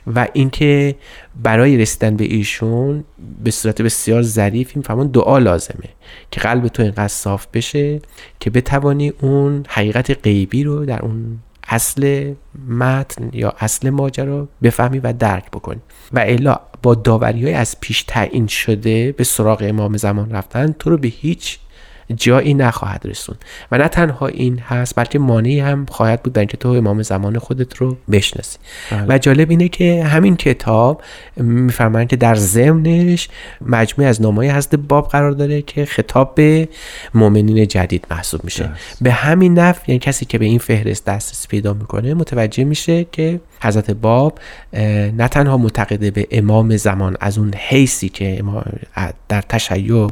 و 0.06 0.28
اینکه 0.32 0.94
برای 1.42 1.76
رسیدن 1.76 2.16
به 2.16 2.24
ایشون 2.24 3.04
به 3.44 3.50
صورت 3.50 3.82
بسیار 3.82 4.22
ظریف 4.22 4.72
این 4.74 4.82
فهمان 4.82 5.08
دعا 5.08 5.38
لازمه 5.38 5.88
که 6.30 6.40
قلب 6.40 6.68
تو 6.68 6.82
اینقدر 6.82 7.08
صاف 7.08 7.46
بشه 7.52 8.00
که 8.40 8.50
بتوانی 8.50 9.12
اون 9.20 9.64
حقیقت 9.68 10.18
غیبی 10.22 10.64
رو 10.64 10.84
در 10.84 11.02
اون 11.02 11.38
اصل 11.68 12.34
متن 12.68 13.30
یا 13.32 13.54
اصل 13.58 13.90
ماجرا 13.90 14.48
بفهمی 14.62 14.98
و 14.98 15.12
درک 15.12 15.50
بکنی 15.50 15.80
و 16.12 16.18
الا 16.18 16.60
با 16.82 16.94
داوری 16.94 17.44
های 17.44 17.54
از 17.54 17.80
پیش 17.80 18.02
تعیین 18.02 18.46
شده 18.46 19.12
به 19.12 19.24
سراغ 19.24 19.64
امام 19.66 19.96
زمان 19.96 20.30
رفتن 20.30 20.74
تو 20.78 20.90
رو 20.90 20.96
به 20.96 21.08
هیچ 21.08 21.58
جایی 22.16 22.54
نخواهد 22.54 23.02
رسون 23.04 23.36
و 23.72 23.78
نه 23.78 23.88
تنها 23.88 24.26
این 24.26 24.58
هست 24.58 24.94
بلکه 24.96 25.18
مانعی 25.18 25.60
هم 25.60 25.86
خواهد 25.86 26.22
بود 26.22 26.32
در 26.32 26.40
اینکه 26.40 26.56
تو 26.56 26.68
امام 26.68 27.02
زمان 27.02 27.38
خودت 27.38 27.76
رو 27.76 27.96
بشناسی. 28.10 28.58
و 29.08 29.18
جالب 29.18 29.50
اینه 29.50 29.68
که 29.68 30.04
همین 30.04 30.36
کتاب 30.36 31.02
میفرمایند 31.36 32.08
که 32.08 32.16
در 32.16 32.34
ضمنش 32.34 33.28
مجموعه 33.60 34.10
از 34.10 34.22
نامه‌های 34.22 34.50
حضرت 34.50 34.74
باب 34.74 35.08
قرار 35.08 35.32
داره 35.32 35.62
که 35.62 35.84
خطاب 35.84 36.34
به 36.34 36.68
مؤمنین 37.14 37.66
جدید 37.66 38.06
محسوب 38.10 38.44
میشه. 38.44 38.70
به 39.00 39.12
همین 39.12 39.58
نحو 39.58 39.76
یعنی 39.86 39.98
کسی 39.98 40.24
که 40.24 40.38
به 40.38 40.44
این 40.44 40.58
فهرست 40.58 41.06
دسترسی 41.06 41.48
پیدا 41.48 41.74
می‌کنه 41.74 42.14
متوجه 42.14 42.64
میشه 42.64 43.06
که 43.12 43.40
حضرت 43.62 43.90
باب 43.90 44.38
نه 44.72 45.28
تنها 45.28 45.56
معتقده 45.56 46.10
به 46.10 46.26
امام 46.30 46.76
زمان 46.76 47.16
از 47.20 47.38
اون 47.38 47.54
حیثی 47.56 48.08
که 48.08 48.42
در 49.28 49.42
تشیع 49.42 50.08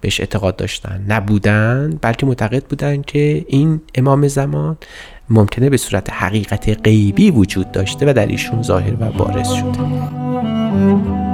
بهش 0.00 0.20
اعتقاد 0.20 0.56
داشتن. 0.56 1.04
نبودن 1.08 1.98
بلکه 2.02 2.26
معتقد 2.26 2.64
بودن 2.64 3.02
که 3.02 3.44
این 3.48 3.80
امام 3.94 4.28
زمان 4.28 4.76
ممکنه 5.30 5.70
به 5.70 5.76
صورت 5.76 6.10
حقیقت 6.12 6.80
غیبی 6.84 7.30
وجود 7.30 7.72
داشته 7.72 8.10
و 8.10 8.12
در 8.12 8.26
ایشون 8.26 8.62
ظاهر 8.62 8.94
و 9.00 9.12
بارز 9.12 9.48
شده. 9.48 11.29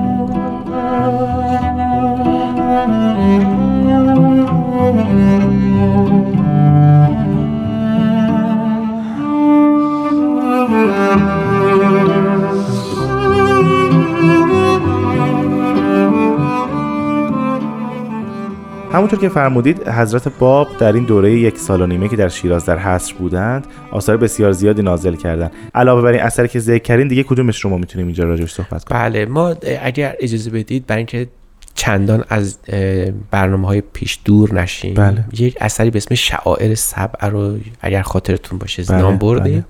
همونطور 18.97 19.19
که 19.19 19.29
فرمودید 19.29 19.89
حضرت 19.89 20.39
باب 20.39 20.69
در 20.79 20.93
این 20.93 21.05
دوره 21.05 21.33
یک 21.33 21.59
سال 21.59 21.81
و 21.81 21.87
نیمه 21.87 22.09
که 22.09 22.17
در 22.17 22.29
شیراز 22.29 22.67
در 22.67 22.79
حصر 22.79 23.15
بودند 23.15 23.67
آثار 23.91 24.17
بسیار 24.17 24.53
زیادی 24.53 24.83
نازل 24.83 25.15
کردند. 25.15 25.53
علاوه 25.75 26.03
بر 26.03 26.13
این 26.13 26.21
اثری 26.23 26.49
که 26.49 26.59
ذکر 26.59 26.83
کردین 26.83 27.09
دیگه 27.09 27.23
کدومش 27.23 27.65
رو 27.65 27.71
ما 27.71 27.79
می‌تونیم 27.79 28.07
اینجا 28.07 28.25
راجعش 28.25 28.53
صحبت 28.53 28.85
کنیم؟ 28.85 29.03
بله 29.03 29.27
ما 29.27 29.55
اگر 29.83 30.17
اجازه 30.21 30.51
بدید 30.51 30.87
برای 30.87 30.99
اینکه 30.99 31.27
چندان 31.77 32.25
از 32.29 32.59
برنامه 33.31 33.67
های 33.67 33.81
پیش 33.81 34.19
دور 34.25 34.55
نشیم 34.55 34.95
بله. 34.95 35.25
یک 35.33 35.57
اثری 35.61 35.91
به 35.91 35.97
اسم 35.97 36.15
شعائر 36.15 36.75
سبع 36.75 37.29
رو 37.29 37.59
اگر 37.81 38.03
خاطرتون 38.03 38.59
باشه 38.59 38.83
بله، 38.83 38.99
نام 38.99 39.19
بردیم 39.19 39.53
بله. 39.53 39.65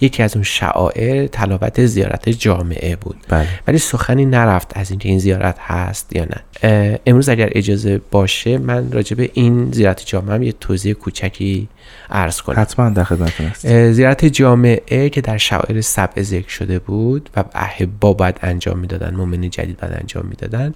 یکی 0.00 0.22
از 0.22 0.34
اون 0.34 0.42
شعائر 0.42 1.26
تلاوت 1.26 1.86
زیارت 1.86 2.28
جامعه 2.28 2.96
بود. 2.96 3.16
بله. 3.28 3.48
ولی 3.66 3.78
سخنی 3.78 4.26
نرفت 4.26 4.76
از 4.76 4.90
اینکه 4.90 5.08
این 5.08 5.18
زیارت 5.18 5.56
هست 5.58 6.16
یا 6.16 6.24
نه. 6.24 6.98
امروز 7.06 7.28
اگر 7.28 7.48
اجازه 7.52 8.00
باشه 8.10 8.58
من 8.58 8.92
راجع 8.92 9.16
به 9.16 9.30
این 9.34 9.72
زیارت 9.72 10.06
جامعه 10.06 10.34
هم 10.34 10.42
یه 10.42 10.52
توضیح 10.52 10.92
کوچکی 10.92 11.68
عرض 12.10 12.40
کنم. 12.40 12.60
حتما 12.60 12.90
در 12.90 13.04
خدمتتون 13.04 13.46
هست 13.46 13.92
زیارت 13.92 14.24
جامعه 14.24 15.08
که 15.08 15.20
در 15.20 15.36
شعائر 15.36 15.80
سبع 15.80 16.22
ذکر 16.22 16.48
شده 16.48 16.78
بود 16.78 17.30
و 17.36 17.44
احبا 17.54 18.12
باید 18.12 18.38
انجام 18.42 18.78
می‌دادن 18.78 19.14
مؤمن 19.14 19.50
جدید 19.50 19.80
باید 19.80 19.94
انجام 20.00 20.26
می‌دادن. 20.26 20.74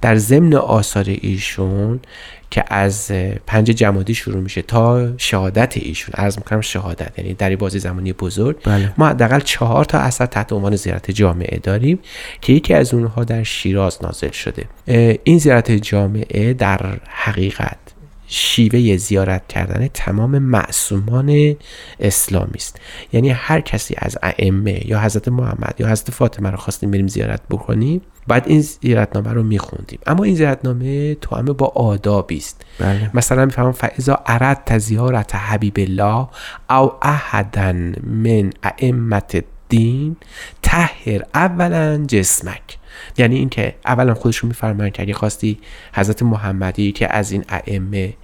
در 0.00 0.11
ضمن 0.16 0.54
آثار 0.54 1.04
ایشون 1.08 2.00
که 2.50 2.64
از 2.66 3.12
پنج 3.46 3.66
جمادی 3.66 4.14
شروع 4.14 4.40
میشه 4.40 4.62
تا 4.62 5.16
شهادت 5.16 5.76
ایشون. 5.76 6.14
عرض 6.14 6.38
می‌کنم 6.38 6.60
شهادت 6.60 7.18
یعنی 7.18 7.34
در 7.34 7.56
بازی 7.56 7.78
زمانی 7.78 8.12
بزرگ. 8.12 8.56
بله. 8.64 8.92
ما 8.98 9.08
حداقل 9.08 9.40
چهار 9.40 9.84
تا 9.84 9.98
اثر 9.98 10.26
تحت 10.26 10.52
عنوان 10.52 10.76
زیارت 10.76 11.10
جامعه 11.10 11.58
داریم 11.58 11.98
که 12.40 12.52
یکی 12.52 12.74
از 12.74 12.94
اونها 12.94 13.24
در 13.24 13.42
شیراز 13.42 13.98
نازل 14.02 14.30
شده. 14.30 14.64
این 15.24 15.38
زیارت 15.38 15.70
جامعه 15.70 16.54
در 16.54 16.98
حقیقت 17.08 17.78
شیوه 18.34 18.96
زیارت 18.96 19.48
کردن 19.48 19.88
تمام 19.94 20.38
معصومان 20.38 21.56
اسلامی 22.00 22.54
است. 22.54 22.80
یعنی 23.12 23.30
هر 23.30 23.60
کسی 23.60 23.94
از 23.98 24.18
ائمه 24.22 24.86
یا 24.86 25.00
حضرت 25.00 25.28
محمد 25.28 25.74
یا 25.78 25.88
حضرت 25.88 26.10
فاطمه 26.10 26.50
رو 26.50 26.56
خواستیم 26.56 26.90
بریم 26.90 27.08
زیارت 27.08 27.40
بکنیم 27.50 28.00
بعد 28.26 28.48
این 28.48 28.60
زیارتنامه 28.60 29.32
رو 29.32 29.42
میخوندیم. 29.42 29.98
اما 30.06 30.24
این 30.24 30.34
زیارتنامه 30.34 31.14
تو 31.14 31.36
همه 31.36 31.52
با 31.52 31.66
آدابی 31.66 32.36
است. 32.36 32.64
بله. 32.78 33.10
مثلا 33.14 33.44
می‌فهمم 33.44 33.72
فعضا 33.72 34.18
ارد 34.26 34.78
زیارت 34.78 35.34
حبیب 35.34 35.74
الله 35.76 36.28
او 36.70 36.92
احدن 37.02 37.94
من 38.06 38.50
ائمت 38.62 39.44
دین 39.68 40.16
تهر 40.72 41.22
اولا 41.34 42.04
جسمک. 42.08 42.78
یعنی 43.18 43.36
اینکه 43.36 43.74
اولا 43.86 44.14
خودشون 44.14 44.48
میفرمایند 44.48 44.92
که 44.92 45.02
اگه 45.02 45.14
خواستی 45.14 45.58
حضرت 45.94 46.22
محمدی 46.22 46.92
که 46.92 47.16
از 47.16 47.32
این 47.32 47.44
ائمه 47.48 48.14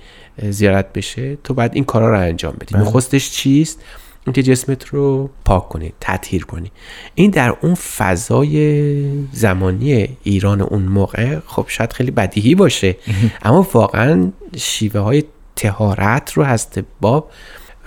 زیارت 0.43 0.93
بشه 0.93 1.37
تو 1.45 1.55
بعد 1.55 1.75
این 1.75 1.85
کارا 1.85 2.11
رو 2.11 2.21
انجام 2.21 2.57
بدی. 2.61 2.75
بله. 2.75 2.85
نخستش 2.85 3.31
چیست؟ 3.31 3.83
اینکه 4.27 4.43
جسمت 4.43 4.87
رو 4.87 5.31
پاک 5.45 5.69
کنی 5.69 5.93
تطهیر 6.01 6.45
کنی. 6.45 6.73
این 7.15 7.31
در 7.31 7.55
اون 7.61 7.75
فضای 7.75 9.27
زمانی 9.33 10.17
ایران 10.23 10.61
اون 10.61 10.83
موقع 10.83 11.39
خب 11.47 11.65
شاید 11.69 11.93
خیلی 11.93 12.11
بدیهی 12.11 12.55
باشه. 12.55 12.97
اما 13.43 13.69
واقعا 13.73 14.33
شیوه 14.57 15.01
های 15.01 15.25
تهارت 15.57 16.33
رو 16.33 16.45
هست 16.45 16.81
باب 17.01 17.31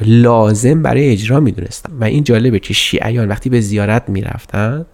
لازم 0.01 0.81
برای 0.81 1.10
اجرا 1.10 1.39
می‌دونستن 1.39 1.93
و 2.00 2.03
این 2.03 2.24
جالبه 2.24 2.60
که 2.60 2.74
شیعیان 2.74 3.27
وقتی 3.27 3.50
به 3.50 3.62
زیارت 3.62 4.10
می‌رفتن 4.10 4.86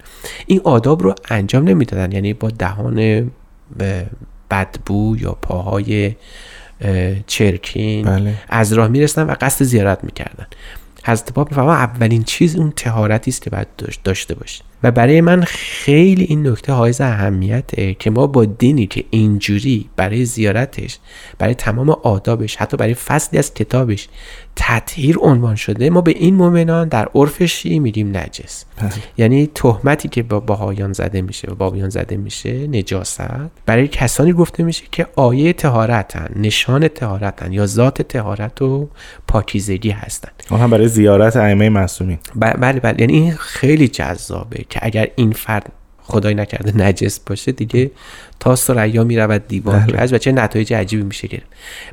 این 0.47 0.61
آداب 0.63 1.03
رو 1.03 1.15
انجام 1.29 1.63
نمی‌دادن. 1.63 2.11
یعنی 2.11 2.33
با 2.33 2.49
دهان 2.49 3.31
بدبو 4.51 5.15
یا 5.19 5.31
پاهای 5.41 6.15
چرکین 7.27 8.05
بله. 8.05 8.33
از 8.49 8.73
راه 8.73 8.87
می‌رسن 8.87 9.23
و 9.23 9.35
قصد 9.41 9.65
زیارت 9.65 10.03
می‌کردن. 10.03 10.47
حضرت 11.05 11.33
باب 11.33 11.51
می‌فهمن 11.51 11.73
اولین 11.73 12.23
چیز 12.23 12.55
اون 12.55 12.73
تهارتی 12.75 13.31
است 13.31 13.41
که 13.41 13.49
باید 13.49 13.67
داشته 14.03 14.35
باشی 14.35 14.61
و 14.83 14.91
برای 14.91 15.21
من 15.21 15.43
خیلی 15.43 16.23
این 16.23 16.47
نکته 16.47 16.73
حائز 16.73 17.01
اهمیته 17.01 17.93
که 17.93 18.09
ما 18.09 18.27
با 18.27 18.45
دینی 18.45 18.87
که 18.87 19.03
اینجوری 19.09 19.89
برای 19.95 20.25
زیارتش 20.25 20.99
برای 21.37 21.53
تمام 21.53 21.89
آدابش 21.89 22.55
حتی 22.55 22.77
برای 22.77 22.93
فصلی 22.93 23.39
از 23.39 23.53
کتابش 23.53 24.07
تطهیر 24.59 25.17
عنوان 25.21 25.55
شده 25.55 25.89
ما 25.89 26.01
به 26.01 26.11
این 26.11 26.35
مؤمنان 26.35 26.87
در 26.87 27.09
عرف 27.15 27.43
شیعی 27.43 27.79
میگیم 27.79 28.17
نجس. 28.17 28.65
بله. 28.77 28.91
یعنی 29.17 29.49
تهمتی 29.55 30.09
که 30.09 30.23
با 30.23 30.39
بهایان 30.39 30.93
زده 30.93 31.21
میشه 31.21 31.51
و 31.51 31.55
بابیان 31.55 31.89
زده 31.89 32.17
میشه 32.17 32.67
نجاست. 32.67 33.21
برای 33.65 33.87
کسانی 33.87 34.33
گفته 34.33 34.63
میشه 34.63 34.83
که 34.91 35.07
آیه 35.15 35.53
تهارتن 35.53 36.29
نشان 36.35 36.87
تهارتن 36.87 37.53
یا 37.53 37.65
ذات 37.65 38.01
تهارت 38.01 38.61
و 38.61 38.89
پاکیزگی 39.27 39.89
هستن. 39.89 40.29
اون 40.51 40.59
هم 40.59 40.69
برای 40.69 40.87
زیارت 40.87 41.35
ائمه 41.35 41.69
معصومین. 41.69 42.17
بله 42.35 42.79
بله. 42.79 42.95
یعنی 43.01 43.13
این 43.13 43.35
خیلی 43.35 43.87
جذابه 43.87 44.65
که 44.69 44.79
اگر 44.83 45.07
این 45.15 45.31
فرد 45.31 45.71
خدای 46.07 46.35
نکرده 46.35 46.87
نجس 46.87 47.19
باشه 47.19 47.51
دیگه. 47.51 47.91
تا 48.39 48.55
سریا 48.55 49.03
می‌رود 49.03 49.47
دیوان 49.47 49.85
بله. 49.85 49.97
از 49.97 50.13
و 50.13 50.17
چه 50.17 50.31
نتایج 50.31 50.73
عجیبی 50.73 51.03
میشه 51.03 51.27
گرفت 51.27 51.45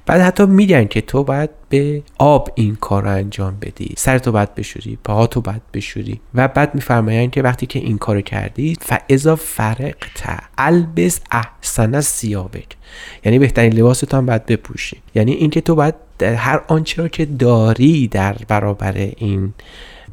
بعد 0.06 0.21
حتی 0.21 0.47
میگن 0.47 0.85
که 0.85 1.00
تو 1.00 1.25
باید 1.25 1.50
به 1.68 2.02
آب 2.18 2.50
این 2.54 2.76
کار 2.76 3.02
رو 3.02 3.11
انجام 3.11 3.56
بدی. 3.61 3.94
سر 3.97 4.18
تو 4.18 4.33
باید 4.33 4.54
بشوری 4.54 4.99
پاها 5.04 5.26
تو 5.26 5.40
باید 5.40 5.62
بشوری. 5.75 6.21
و 6.35 6.49
بعد 6.49 6.75
میفرمایند 6.75 7.30
که 7.30 7.42
وقتی 7.42 7.66
که 7.66 7.78
این 7.78 7.99
کارو 7.99 8.21
کردی 8.21 8.76
فاذا 8.80 9.37
فرقت 9.37 10.40
البس 10.59 11.21
احسن 11.30 12.00
سیابک 12.00 12.76
یعنی 13.25 13.38
بهترین 13.38 13.73
لباس 13.73 14.00
تو 14.00 14.16
هم 14.16 14.26
باید 14.26 14.47
بپوشی. 14.47 14.97
یعنی 15.14 15.33
اینکه 15.33 15.61
تو 15.61 15.75
باید 15.75 15.94
هر 16.23 16.61
آنچه 16.68 17.02
رو 17.02 17.09
که 17.09 17.25
داری 17.25 18.09
در 18.09 18.37
برابر 18.49 18.92
این 19.16 19.54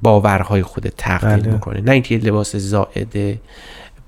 باورهای 0.02 0.64
خودت 0.64 0.94
تقدیم 0.98 1.38
بله. 1.38 1.58
بکنه 1.58 1.82
نه 1.82 1.92
اینکه 1.92 2.18
لباس 2.18 2.56
زائد 2.56 3.40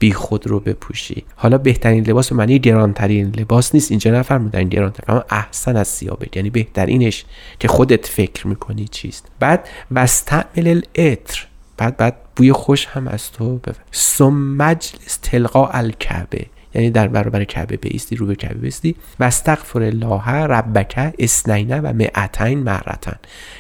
بی 0.03 0.13
خود 0.13 0.47
رو 0.47 0.59
بپوشی. 0.59 1.23
حالا 1.35 1.57
بهترین 1.57 2.03
لباس 2.07 2.29
به 2.29 2.35
معنی 2.35 2.59
گرانترین 2.59 3.35
لباس 3.37 3.75
نیست. 3.75 3.91
اینجا 3.91 4.11
نفرمودن 4.11 4.63
گرانتر. 4.63 5.03
اما 5.07 5.23
احسن 5.29 5.75
از 5.75 5.87
سیابه 5.87 6.27
یعنی 6.35 6.49
بهترینش 6.49 7.25
که 7.59 7.67
خودت 7.67 8.05
فکر 8.05 8.47
می‌کنی 8.47 8.87
چیست. 8.87 9.27
بعد 9.39 9.69
وستعمل 9.91 10.81
الاتر 10.97 11.47
بعد 11.77 11.97
بعد 11.97 12.15
بوی 12.35 12.51
خوش 12.51 12.85
هم 12.85 13.07
از 13.07 13.31
تو 13.31 13.57
ببر. 13.57 13.75
ثم 13.93 14.33
مجلس 14.33 15.17
تلقا 15.21 15.67
الکعبه 15.67 16.45
یعنی 16.73 16.89
در 16.89 17.07
برابر 17.07 17.43
کعبه 17.43 17.77
بیستی 17.77 18.15
رو 18.15 18.25
به 18.25 18.35
کعبه 18.35 18.59
بیستی. 18.59 18.95
و 19.19 19.23
استغفر 19.23 19.81
الله 19.81 20.29
ربک 20.29 21.13
اسنینه 21.19 21.79
و 21.79 21.93
معتین 21.93 22.59
مرتن. 22.59 23.15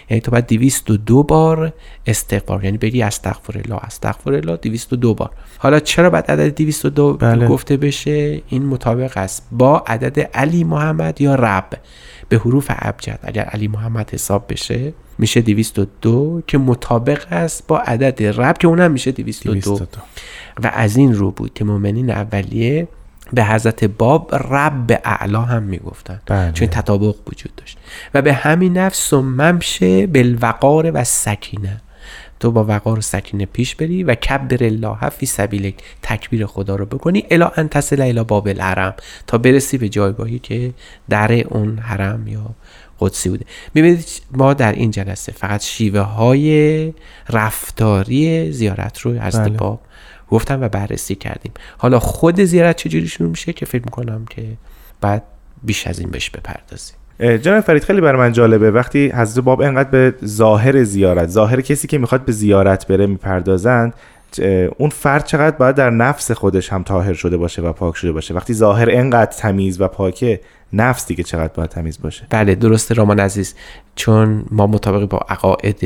یعنی 0.09 0.21
تو 0.21 0.31
باید 0.31 0.45
202 0.45 1.23
بار 1.23 1.73
استغفار. 2.07 2.65
یعنی 2.65 2.77
بگی 2.77 3.01
استغفر 3.01 3.61
الله 3.65 3.79
استغفر 3.83 4.33
الله 4.33 4.57
202 4.57 5.13
بار. 5.13 5.29
حالا 5.57 5.79
چرا 5.79 6.09
بعد 6.09 6.31
عدد 6.31 6.55
202 6.55 7.13
بله. 7.13 7.47
گفته 7.47 7.77
بشه؟ 7.77 8.41
این 8.49 8.65
مطابق 8.65 9.17
است. 9.17 9.47
با 9.51 9.83
عدد 9.87 10.19
علی 10.19 10.63
محمد 10.63 11.21
یا 11.21 11.35
رب. 11.35 11.69
به 12.29 12.37
حروف 12.37 12.65
ابجد. 12.69 13.19
اگر 13.23 13.43
علی 13.43 13.67
محمد 13.67 14.13
حساب 14.13 14.45
بشه 14.49 14.93
میشه 15.17 15.41
202 15.41 16.41
که 16.47 16.57
مطابق 16.57 17.25
است 17.31 17.67
با 17.67 17.79
عدد 17.79 18.23
رب 18.23 18.57
که 18.57 18.67
اونم 18.67 18.91
میشه 18.91 19.11
202 19.11 19.53
202. 19.53 20.01
و 20.63 20.71
از 20.73 20.97
این 20.97 21.13
رو 21.13 21.31
بود 21.31 21.53
که 21.53 21.65
مؤمنین 21.65 22.09
اولیه 22.11 22.87
به 23.33 23.45
حضرت 23.45 23.83
باب 23.83 24.35
رب 24.35 25.01
اعلا 25.05 25.41
هم 25.41 25.63
می‌گفتن. 25.63 26.21
بله. 26.25 26.51
چون 26.51 26.67
تطابق 26.67 27.15
وجود 27.27 27.55
داشت. 27.57 27.77
و 28.13 28.21
به 28.21 28.33
همین 28.33 28.77
نفس 28.77 29.13
ممشه 29.13 30.07
بالوقار 30.07 30.91
و 30.93 31.03
سکینه. 31.03 31.81
تو 32.39 32.51
با 32.51 32.63
وقار 32.63 32.97
و 32.97 33.01
سکینه 33.01 33.45
پیش 33.45 33.75
بری 33.75 34.03
و 34.03 34.15
کبر 34.15 34.63
الله 34.63 35.09
فی 35.09 35.25
سبیلک 35.25 35.75
تکبیر 36.01 36.45
خدا 36.45 36.75
رو 36.75 36.85
بکنی. 36.85 37.25
الا 37.31 37.51
ان 37.57 37.67
تصل 37.67 38.01
الی 38.01 38.23
باب 38.23 38.47
الحرم. 38.47 38.93
تا 39.27 39.37
برسی 39.37 39.77
به 39.77 39.89
جایگاهی 39.89 40.39
که 40.39 40.73
در 41.09 41.31
اون 41.33 41.77
حرم 41.77 42.27
یا 42.27 42.55
قدسی 42.99 43.29
بوده. 43.29 43.45
ببینید 43.75 44.05
ما 44.31 44.53
در 44.53 44.71
این 44.71 44.91
جلسه 44.91 45.31
فقط 45.31 45.63
شیوه 45.63 45.99
های 45.99 46.93
رفتاری 47.29 48.51
زیارت 48.51 48.99
رو 48.99 49.19
از 49.19 49.39
بله. 49.39 49.49
باب 49.49 49.81
گفتم 50.29 50.61
و 50.61 50.69
بررسی 50.69 51.15
کردیم. 51.15 51.51
حالا 51.77 51.99
خود 51.99 52.41
زیارت 52.41 52.75
چجوری 52.75 53.07
شروع 53.07 53.29
میشه 53.29 53.53
که 53.53 53.65
فکر 53.65 53.83
می‌کنم 53.85 54.25
که 54.29 54.43
بعد 55.01 55.23
بیش 55.63 55.87
از 55.87 55.99
این 55.99 56.09
بهش 56.09 56.29
بپردازیم. 56.29 56.95
جناب 57.19 57.59
فرید 57.59 57.83
خیلی 57.83 58.01
برای 58.01 58.19
من 58.19 58.31
جالبه. 58.31 58.71
وقتی 58.71 59.09
حضرت 59.09 59.43
باب 59.43 59.61
انقدر 59.61 59.89
به 59.89 60.13
ظاهر 60.25 60.83
زیارت 60.83 61.29
ظاهر 61.29 61.61
کسی 61.61 61.87
که 61.87 61.97
می‌خواد 61.97 62.25
به 62.25 62.31
زیارت 62.31 62.87
بره 62.87 63.05
می‌پردازند 63.07 63.93
اون 64.77 64.89
فرد 64.89 65.25
چقدر 65.25 65.57
باید 65.57 65.75
در 65.75 65.89
نفس 65.89 66.31
خودش 66.31 66.73
هم 66.73 66.83
طاهر 66.83 67.13
شده 67.13 67.37
باشه 67.37 67.61
و 67.61 67.73
پاک 67.73 67.95
شده 67.95 68.11
باشه. 68.11 68.33
وقتی 68.33 68.53
ظاهر 68.53 68.87
انقدر 68.91 69.31
تمیز 69.31 69.81
و 69.81 69.87
پاکه 69.87 70.39
نفس 70.73 71.07
دیگه 71.07 71.23
چقدر 71.23 71.53
باید 71.53 71.69
تمیز 71.69 72.01
باشه 72.01 72.27
بله 72.29 72.55
درسته 72.55 72.93
رامان 72.93 73.19
عزیز 73.19 73.55
چون 73.95 74.45
ما 74.51 74.67
مطابق 74.67 75.09
با 75.09 75.17
عقاید 75.17 75.79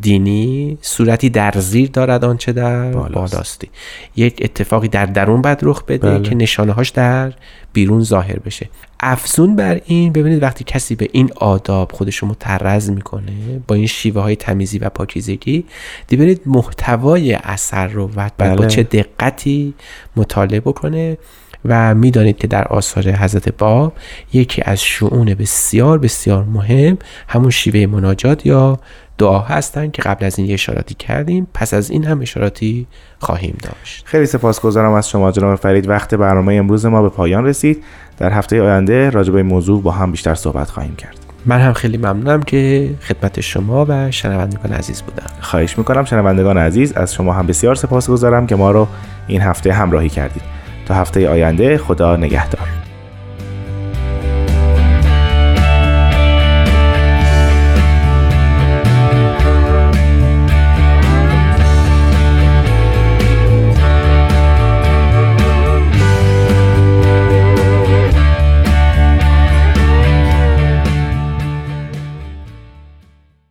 دینی 0.00 0.78
صورتی 0.80 1.30
در 1.30 1.52
زیر 1.56 1.90
دارد 1.92 2.24
آنچه 2.24 2.52
در 2.52 2.92
بالاست. 2.92 3.32
بالاستی 3.34 3.70
یک 4.16 4.38
اتفاقی 4.42 4.88
در 4.88 5.06
درون 5.06 5.42
باید 5.42 5.58
رخ 5.62 5.82
بده 5.84 6.10
بله. 6.10 6.22
که 6.22 6.34
نشانه 6.34 6.72
هاش 6.72 6.88
در 6.88 7.32
بیرون 7.72 8.02
ظاهر 8.02 8.38
بشه 8.38 8.68
افزون 9.00 9.56
بر 9.56 9.80
این 9.84 10.12
ببینید 10.12 10.42
وقتی 10.42 10.64
کسی 10.64 10.94
به 10.94 11.08
این 11.12 11.30
آداب 11.36 11.92
خودش 11.92 12.16
رو 12.16 12.28
مترز 12.28 12.90
می‌کنه 12.90 13.62
با 13.68 13.74
این 13.74 13.86
شیوه 13.86 14.22
های 14.22 14.36
تمیزی 14.36 14.78
و 14.78 14.88
پاکیزگی 14.88 15.64
دی 16.08 16.16
ببینید 16.16 16.40
محتوای 16.46 17.34
اثر 17.34 17.86
رو 17.86 18.10
و 18.16 18.30
بله. 18.38 18.56
با 18.56 18.66
چه 18.66 18.82
دقتی 18.82 19.74
مطالعه 20.16 20.60
بکنه 20.60 21.18
و 21.64 21.94
می‌دانید 21.94 22.38
که 22.38 22.46
در 22.46 22.64
آثار 22.64 23.10
حضرت 23.10 23.48
باب 23.48 23.92
یکی 24.32 24.62
از 24.64 24.82
شعون 24.82 25.34
بسیار 25.34 25.98
بسیار 25.98 26.44
مهم 26.44 26.98
همون 27.28 27.50
شیوه 27.50 27.86
مناجات 27.86 28.46
یا 28.46 28.78
دعا 29.18 29.38
هستند 29.38 29.92
که 29.92 30.02
قبل 30.02 30.24
از 30.24 30.38
این 30.38 30.48
یه 30.48 30.54
اشاراتی 30.54 30.94
کردیم. 30.94 31.46
پس 31.54 31.74
از 31.74 31.90
این 31.90 32.04
هم 32.04 32.20
اشاراتی 32.20 32.86
خواهیم 33.18 33.56
داشت. 33.62 34.02
خیلی 34.06 34.26
سپاسگزارم 34.26 34.92
از 34.92 35.08
شما 35.08 35.32
جناب 35.32 35.54
فرید. 35.54 35.88
وقت 35.88 36.14
برنامه 36.14 36.54
امروز 36.54 36.86
ما 36.86 37.02
به 37.02 37.08
پایان 37.08 37.44
رسید. 37.44 37.84
در 38.18 38.32
هفته 38.32 38.62
آینده 38.62 39.10
راجع 39.10 39.32
به 39.32 39.36
این 39.36 39.46
موضوع 39.46 39.82
با 39.82 39.90
هم 39.90 40.10
بیشتر 40.10 40.34
صحبت 40.34 40.70
خواهیم 40.70 40.96
کرد. 40.96 41.16
من 41.46 41.60
هم 41.60 41.72
خیلی 41.72 41.96
ممنونم 41.96 42.42
که 42.42 42.90
خدمت 43.00 43.40
شما 43.40 43.86
و 43.88 44.10
شنوندگان 44.10 44.72
عزیز 44.72 45.02
بودم 45.02 45.30
خواهش 45.40 45.78
می‌کنم 45.78 46.04
شنوندگان 46.04 46.58
عزیز 46.58 46.92
از 46.92 47.14
شما 47.14 47.32
هم 47.32 47.46
بسیار 47.46 47.74
سپاس 47.74 48.10
گذارم 48.10 48.46
که 48.46 48.56
ما 48.56 48.70
رو 48.70 48.88
این 49.26 49.40
هفته 49.40 49.72
همراهی 49.72 50.08
کردید. 50.08 50.53
تا 50.86 50.94
هفته 50.94 51.28
آینده 51.28 51.78
خدا 51.78 52.16
نگهدار. 52.16 52.83